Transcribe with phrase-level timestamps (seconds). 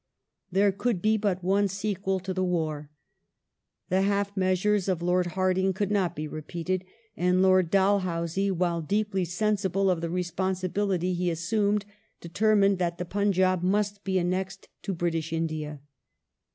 [0.51, 2.89] There could be but one sequel to the war.
[3.89, 6.83] The half measures of Lord Hardinge could not be repeated,
[7.15, 11.85] and Lord Dalhousie, while" deeply sensible of the responsibility" he assumed,
[12.19, 15.81] determined that the Punjab must be annexed to British India.